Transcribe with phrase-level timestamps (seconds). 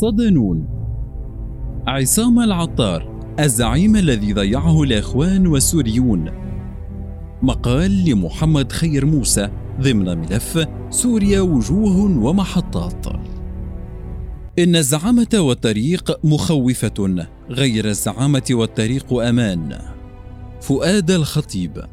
[0.00, 0.68] صدنون.
[1.86, 6.30] عصام العطار الزعيم الذي ضيعه الإخوان والسوريون.
[7.42, 9.48] مقال لمحمد خير موسى
[9.80, 13.06] ضمن ملف سوريا وجوه ومحطات.
[14.58, 19.78] إن الزعامة والطريق مخوفة غير الزعامة والطريق أمان.
[20.60, 21.84] فؤاد الخطيب.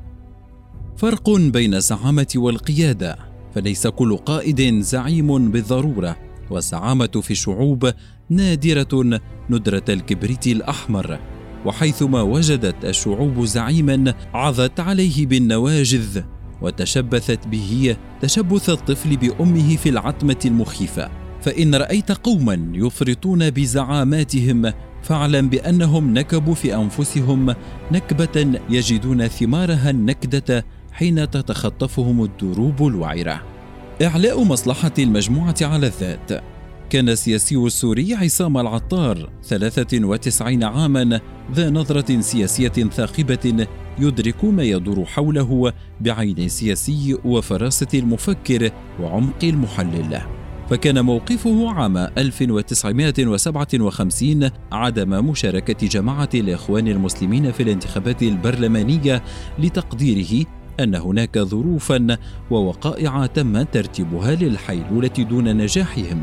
[0.98, 3.16] فرق بين الزعامة والقيادة
[3.56, 6.29] فليس كل قائد زعيم بالضرورة.
[6.50, 7.92] والزعامة في الشعوب
[8.30, 9.20] نادرة
[9.50, 11.20] ندرة الكبريت الأحمر
[11.66, 16.22] وحيثما وجدت الشعوب زعيما عظت عليه بالنواجذ
[16.62, 21.10] وتشبثت به تشبث الطفل بأمه في العتمة المخيفة.
[21.42, 24.74] فإن رأيت قوما يفرطون بزعاماتهم
[25.04, 27.56] فاعلم بأنهم نكبوا في أنفسهم
[27.92, 33.59] نكبة يجدون ثمارها النكدة حين تتخطفهم الدروب الوعرة.
[34.02, 36.44] إعلاء مصلحة المجموعة على الذات.
[36.90, 41.20] كان السياسي السوري عصام العطار 93 عاما
[41.54, 43.68] ذا نظرة سياسية ثاقبة
[44.00, 50.22] يدرك ما يدور حوله بعين سياسي وفراسة المفكر وعمق المحلل.
[50.70, 59.24] فكان موقفه عام 1957 عدم مشاركة جماعة الإخوان المسلمين في الانتخابات البرلمانية
[59.60, 60.46] لتقديره
[60.80, 62.18] أن هناك ظروفا
[62.52, 66.22] ووقائع تم ترتيبها للحيلولة دون نجاحهم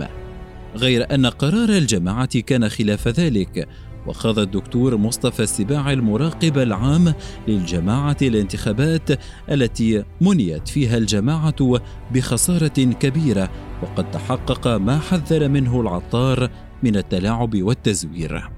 [0.77, 3.69] غير أن قرار الجماعة كان خلاف ذلك
[4.07, 7.15] وخاض الدكتور مصطفى السباع المراقب العام
[7.49, 9.11] للجماعة الانتخابات
[9.51, 11.81] التي منيت فيها الجماعة
[12.15, 13.51] بخسارة كبيرة
[13.83, 16.51] وقد تحقق ما حذر منه العطار
[16.83, 18.56] من التلاعب والتزوير.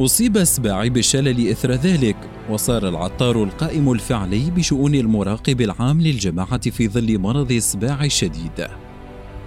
[0.00, 2.16] أصيب السباعي بالشلل إثر ذلك
[2.50, 8.66] وصار العطار القائم الفعلي بشؤون المراقب العام للجماعة في ظل مرض السباع الشديد.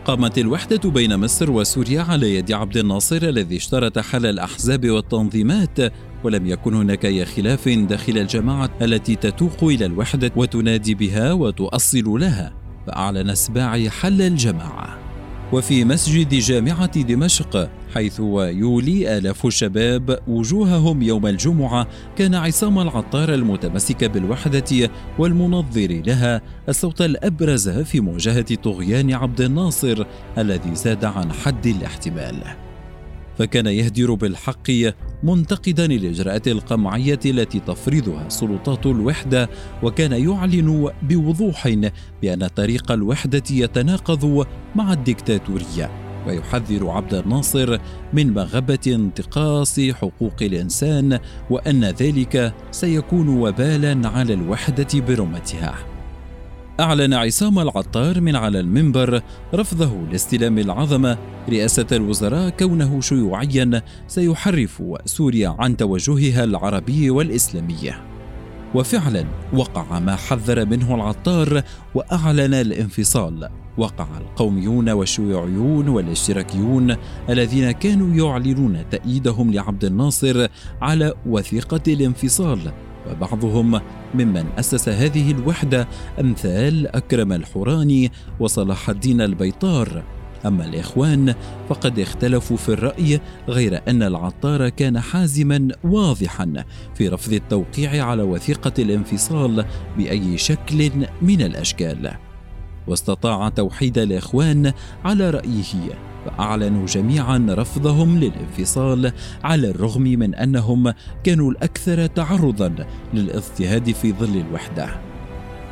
[0.05, 5.79] قامت الوحدة بين مصر وسوريا على يد عبد الناصر الذي اشترط حل الأحزاب والتنظيمات
[6.23, 12.53] ولم يكن هناك أي خلاف داخل الجماعة التي تتوق إلى الوحدة وتنادي بها وتؤصل لها
[12.87, 14.97] فأعلن السباعي حل الجماعة
[15.53, 24.04] وفي مسجد جامعة دمشق حيث يولي آلاف الشباب وجوههم يوم الجمعة كان عصام العطار المتمسك
[24.04, 24.89] بالوحدة
[25.20, 30.06] والمنظر لها الصوت الأبرز في مواجهة طغيان عبد الناصر
[30.38, 32.44] الذي زاد عن حد الاحتمال.
[33.38, 34.72] فكان يهدر بالحق
[35.23, 39.50] منتقدا الاجراءات القمعية التي تفرضها سلطات الوحدة
[39.83, 41.67] وكان يعلن بوضوح
[42.22, 46.05] بأن طريق الوحدة يتناقض مع الدكتاتورية.
[46.27, 47.77] ويحذر عبد الناصر
[48.13, 51.19] من مغبة انتقاص حقوق الإنسان
[51.49, 55.75] وأن ذلك سيكون وبالا على الوحدة برمتها.
[56.80, 59.21] أعلن عصام العطار من على المنبر
[59.53, 61.17] رفضه لاستلام العظمة
[61.49, 67.93] رئاسة الوزراء كونه شيوعيا سيحرف سوريا عن توجهها العربي والإسلامي.
[68.75, 71.64] وفعلا وقع ما حذر منه العطار
[71.95, 73.49] وأعلن الانفصال.
[73.77, 76.95] وقع القوميون والشيوعيون والاشتراكيون
[77.30, 80.47] الذين كانوا يعلنون تأييدهم لعبد الناصر
[80.81, 82.59] على وثيقة الانفصال
[83.11, 83.81] وبعضهم
[84.14, 85.87] ممن أسس هذه الوحدة
[86.19, 90.03] أمثال أكرم الحوراني وصلاح الدين البيطار.
[90.45, 91.35] أما الإخوان
[91.69, 93.19] فقد اختلفوا في الرأي
[93.49, 96.64] غير أن العطار كان حازما واضحا
[96.95, 99.65] في رفض التوقيع على وثيقة الانفصال
[99.97, 100.91] بأي شكل
[101.21, 102.24] من الأشكال.
[102.87, 104.73] واستطاع توحيد الإخوان
[105.05, 109.11] على رأيه فأعلنوا جميعا رفضهم للانفصال
[109.43, 112.75] على الرغم من أنهم كانوا الأكثر تعرضا
[113.13, 114.89] للاضطهاد في ظل الوحدة.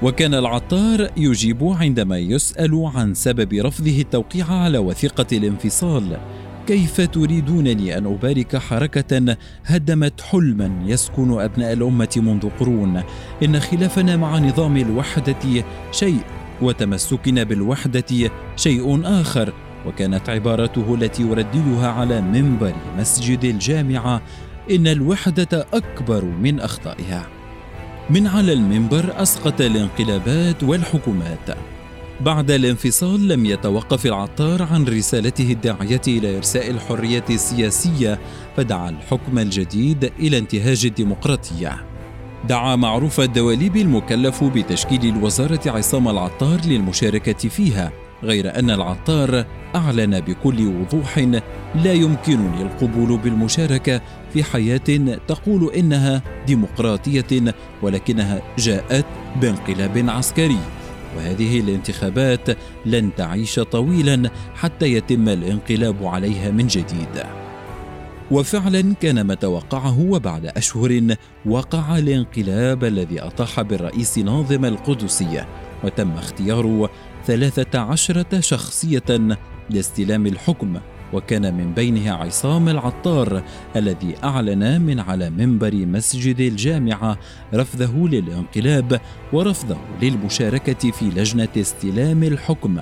[0.03, 6.17] وكان العطار يجيب عندما يسأل عن سبب رفضه التوقيع على وثيقة الانفصال
[6.67, 13.01] كيف تريدونني أن أبارك حركة هدمت حلما يسكن أبناء الأمة منذ قرون؟
[13.43, 16.19] إن خلافنا مع نظام الوحدة شيء
[16.63, 19.53] وتمسكنا بالوحدة شيء آخر
[19.85, 24.21] وكانت عبارته التي يرددها على منبر مسجد الجامعة
[24.71, 27.27] إن الوحدة أكبر من أخطائها.
[28.09, 31.57] من على المنبر أسقط الانقلابات والحكومات.
[32.21, 38.19] بعد الانفصال لم يتوقف العطار عن رسالته الداعية إلى إرساء الحرية السياسية
[38.57, 41.92] فدعا الحكم الجديد إلى انتهاج الديمقراطية.
[42.49, 47.91] دعا معروف الدواليب المكلف بتشكيل الوزارة عصام العطار للمشاركة فيها
[48.23, 49.45] غير أن العطار
[49.75, 51.17] أعلن بكل وضوح
[51.75, 54.01] لا يمكنني القبول بالمشاركة
[54.33, 59.05] في حياة تقول إنها ديمقراطية ولكنها جاءت
[59.41, 60.59] بانقلاب عسكري.
[61.17, 67.42] وهذه الانتخابات لن تعيش طويلا حتى يتم الانقلاب عليها من جديد.
[68.31, 71.15] وفعلا كان ما توقعه وبعد أشهر
[71.45, 75.47] وقع الانقلاب الذي أطاح بالرئيس ناظم القدسية
[75.83, 76.89] وتم اختيار
[77.25, 79.37] ثلاثة عشرة شخصية
[79.69, 80.79] لاستلام الحكم
[81.13, 83.43] وكان من بينها عصام العطار
[83.75, 87.17] الذي أعلن من على منبر مسجد الجامعة
[87.53, 89.01] رفضه للانقلاب
[89.33, 92.79] ورفضه للمشاركة في لجنة استلام الحكم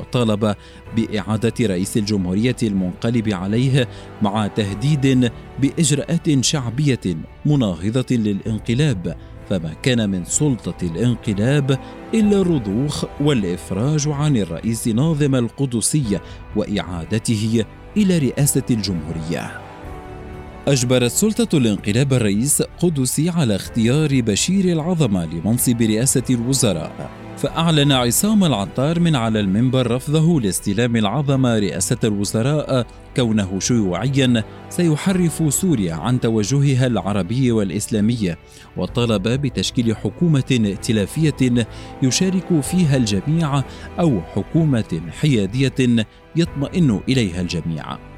[0.00, 0.54] وطالب
[0.96, 3.88] بإعادة رئيس الجمهورية المنقلب عليه
[4.22, 7.00] مع تهديد بإجراءات شعبية
[7.46, 9.16] مناهضة للانقلاب
[9.50, 11.78] فما كان من سلطة الانقلاب
[12.14, 16.20] إلا الرضوخ والإفراج عن الرئيس ناظم القدسي
[16.56, 17.64] وإعادته
[17.96, 19.69] إلى رئاسة الجمهورية.
[20.68, 29.00] أجبرت سلطة الانقلاب الرئيس قدسي على اختيار بشير العظمة لمنصب رئاسة الوزراء فأعلن عصام العطار
[29.00, 32.86] من على المنبر رفضه لاستلام العظمة رئاسة الوزراء
[33.16, 38.34] كونه شيوعيا سيحرف سوريا عن توجهها العربي والإسلامي
[38.76, 41.66] وطلب بتشكيل حكومة ائتلافية
[42.02, 43.62] يشارك فيها الجميع
[44.00, 48.09] أو حكومة حيادية يطمئن إليها الجميع.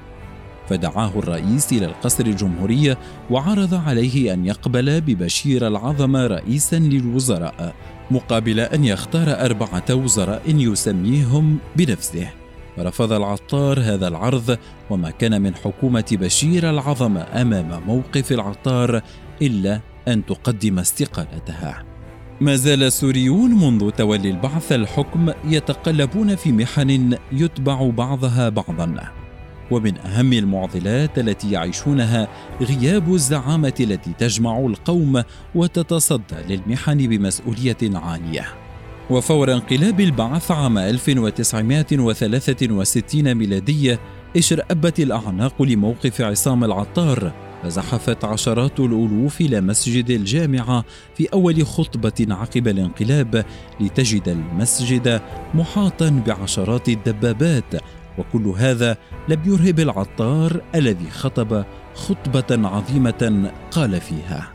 [0.72, 2.96] فدعاه الرئيس إلى القصر الجمهوري
[3.30, 7.74] وعرض عليه أن يقبل ببشير العظمة رئيسا للوزراء
[8.10, 12.28] مقابل أن يختار أربعة وزراء يسميهم بنفسه.
[12.78, 14.58] رفض العطار هذا العرض
[14.90, 19.02] وما كان من حكومة بشير العظمة أمام موقف العطار
[19.42, 21.84] إلا أن تقدم استقالتها.
[22.40, 29.21] ما زال السوريون منذ تولي البعث الحكم يتقلبون في محن يتبع بعضها بعضا.
[29.72, 32.28] ومن أهم المعضلات التي يعيشونها
[32.60, 35.22] غياب الزعامة التي تجمع القوم
[35.54, 38.48] وتتصدى للمحن بمسؤولية عاليه
[39.10, 44.00] وفور انقلاب البعث عام 1963 ميلادية
[44.36, 47.32] اشرأبت الأعناق لموقف عصام العطار
[47.62, 50.84] فزحفت عشرات الألوف إلى مسجد الجامعة
[51.14, 53.44] في أول خطبة عقب الانقلاب
[53.80, 55.20] لتجد المسجد
[55.54, 57.74] محاطا بعشرات الدبابات
[58.18, 58.96] وكل هذا
[59.28, 61.64] لم يرهب العطار الذي خطب
[61.94, 64.52] خطبة عظيمة قال فيها.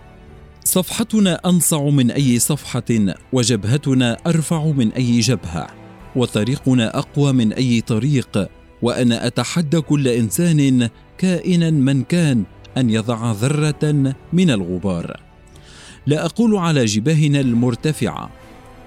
[0.63, 5.67] صفحتنا أنصع من أي صفحة وجبهتنا أرفع من أي جبهة
[6.15, 8.49] وطريقنا أقوى من أي طريق
[8.81, 12.43] وأنا أتحدى كل إنسان كائنا من كان
[12.77, 15.19] أن يضع ذرة من الغبار.
[16.07, 18.29] لا أقول على جباهنا المرتفعة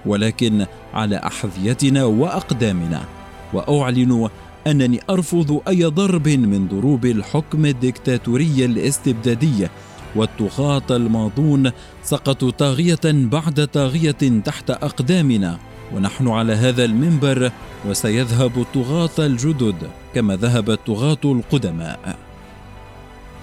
[0.05, 3.05] ولكن على أحذيتنا وأقدامنا
[3.53, 4.29] وأعلن
[4.67, 9.67] أنني أرفض أي ضرب من ضروب الحكم الدكتاتوري الاستبدادي
[10.15, 11.71] والطغاة الماضون
[12.03, 15.59] سقطوا طاغية بعد طاغية تحت أقدامنا.
[15.93, 17.51] ونحن على هذا المنبر
[17.89, 19.75] وسيذهب الطغاة الجدد
[20.15, 22.30] كما ذهب الطغاة القدماء.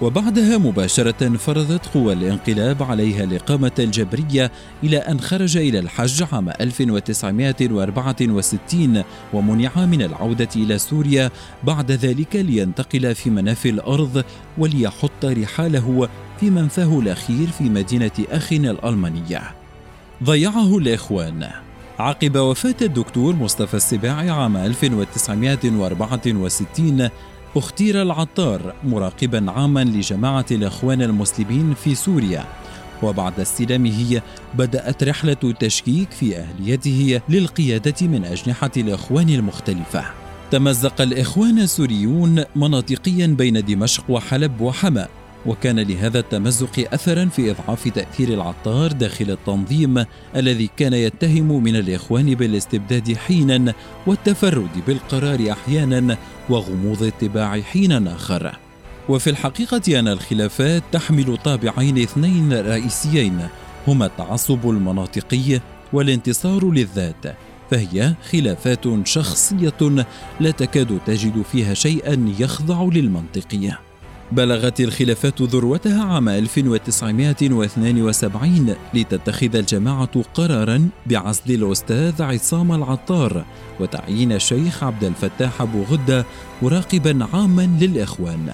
[0.01, 4.51] وبعدها مباشرة فرضت قوى الانقلاب عليها الإقامة الجبرية
[4.83, 9.03] إلى أن خرج إلى الحج عام 1964
[9.33, 11.31] ومنع من العودة إلى سوريا
[11.63, 14.23] بعد ذلك لينتقل في منافي الأرض
[14.57, 16.09] وليحط رحاله
[16.39, 19.41] في منفاه الأخير في مدينة أخينا الألمانية.
[20.23, 21.47] ضيعه الإخوان.
[21.99, 27.09] عقب وفاة الدكتور مصطفى السباعي عام 1964
[27.55, 32.45] اختير العطار مراقبا عاما لجماعة الإخوان المسلمين في سوريا.
[33.03, 34.21] وبعد استلامه
[34.53, 40.05] بدأت رحلة تشكيك في أهليته للقيادة من أجنحة الإخوان المختلفة.
[40.51, 45.07] تمزق الإخوان السوريون مناطقيا بين دمشق وحلب وحما
[45.45, 50.05] وكان لهذا التمزق اثرا في إضعاف تأثير العطار داخل التنظيم
[50.35, 53.73] الذي كان يتهم من الإخوان بالاستبداد حينا
[54.07, 56.17] والتفرد بالقرار أحيانا
[56.49, 58.59] وغموض الاتباع حينا آخر.
[59.09, 63.47] وفي الحقيقة أن الخلافات تحمل طابعين اثنين رئيسيين
[63.87, 65.59] هما التعصب المناطقي
[65.93, 67.35] والانتصار للذات
[67.71, 70.05] فهي خلافات شخصية
[70.39, 73.88] لا تكاد تجد فيها شيئا يخضع للمنطقيه
[74.31, 83.45] بلغت الخلافات ذروتها عام 1972 لتتخذ الجماعة قرارا بعزل الأستاذ عصام العطار
[83.79, 86.25] وتعيين الشيخ عبد الفتاح أبو غدة
[86.61, 88.51] مراقبا عاما للإخوان.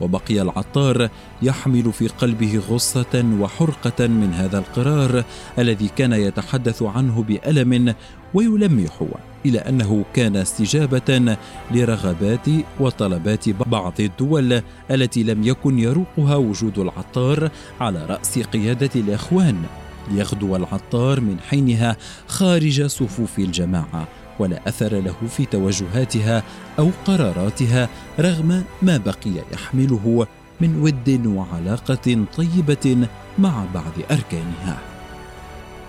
[0.00, 1.08] وبقي العطار
[1.42, 5.24] يحمل في قلبه غصة وحرقة من هذا القرار
[5.58, 7.94] الذي كان يتحدث عنه بألم
[8.34, 9.02] ويلمح
[9.46, 11.36] إلى أنه كان استجابة
[11.70, 12.46] لرغبات
[12.80, 19.62] وطلبات بعض الدول التي لم يكن يروقها وجود العطار على رأس قيادة الإخوان.
[20.10, 24.08] ليغدو العطار من حينها خارج صفوف الجماعة.
[24.40, 26.42] ولا أثر له في توجهاتها
[26.78, 27.88] أو قراراتها
[28.20, 30.26] رغم ما بقي يحمله
[30.60, 34.78] من ود وعلاقة طيبة مع بعض أركانها.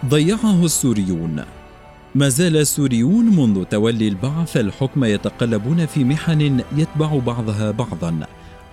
[0.06, 1.44] ضيعه السوريون.
[2.16, 8.20] ما زال السوريون منذ تولي البعث الحكم يتقلبون في محن يتبع بعضها بعضا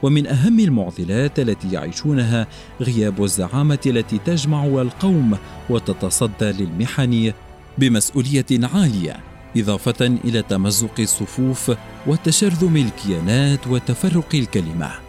[0.02, 2.46] ومن أهم المعضلات التي يعيشونها
[2.80, 5.36] غياب الزعامة التي تجمع القوم
[5.70, 7.32] وتتصدى للمحن
[7.78, 9.27] بمسؤولية عالية.
[9.56, 11.72] إضافة إلى تمزق الصفوف
[12.06, 15.07] وتشرذم الكيانات وتفرق الكلمة.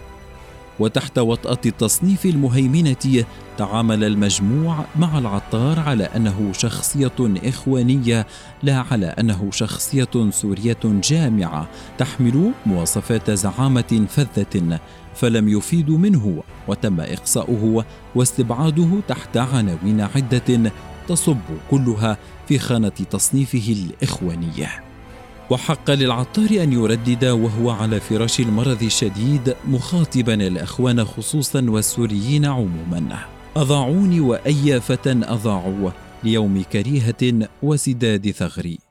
[0.80, 3.26] وتحت وطأة التصنيف المهيمنة
[3.58, 8.28] تعامل المجموع مع العطار على أنه شخصية إخوانية
[8.64, 11.68] لا على أنه شخصية سورية جامعة
[11.98, 14.80] تحمل مواصفات زعامة فذة
[15.16, 20.72] فلم يفيد منه وتم إقصاؤه واستبعاده تحت عناوين عدة
[21.08, 21.38] تصب
[21.72, 22.18] كلها
[22.48, 24.89] في خانة تصنيفه الإخوانية.
[25.50, 33.20] وحق للعطار أن يردد وهو على فراش المرض الشديد مخاطبا الأخوان خصوصا والسوريين عموما.
[33.56, 35.92] اضاعوني وأي فتى اضاعوا
[36.24, 38.89] ليوم كريهة وسداد ثغري.